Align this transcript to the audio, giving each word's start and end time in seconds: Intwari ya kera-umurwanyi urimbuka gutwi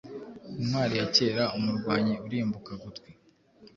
Intwari 0.61 0.95
ya 0.99 1.07
kera-umurwanyi 1.15 2.13
urimbuka 2.25 2.71
gutwi 2.83 3.11